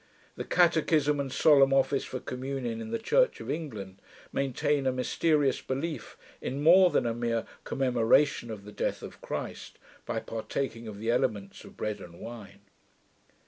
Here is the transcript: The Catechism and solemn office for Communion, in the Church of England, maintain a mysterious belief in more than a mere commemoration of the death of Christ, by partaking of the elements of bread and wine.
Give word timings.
The 0.35 0.45
Catechism 0.45 1.19
and 1.19 1.31
solemn 1.31 1.71
office 1.71 2.03
for 2.03 2.19
Communion, 2.19 2.81
in 2.81 2.89
the 2.89 2.97
Church 2.97 3.39
of 3.39 3.51
England, 3.51 4.01
maintain 4.33 4.87
a 4.87 4.91
mysterious 4.91 5.61
belief 5.61 6.17
in 6.41 6.63
more 6.63 6.89
than 6.89 7.05
a 7.05 7.13
mere 7.13 7.45
commemoration 7.65 8.49
of 8.49 8.65
the 8.65 8.71
death 8.71 9.03
of 9.03 9.21
Christ, 9.21 9.77
by 10.07 10.19
partaking 10.19 10.87
of 10.87 10.97
the 10.97 11.11
elements 11.11 11.63
of 11.63 11.77
bread 11.77 11.99
and 12.01 12.19
wine. 12.19 12.61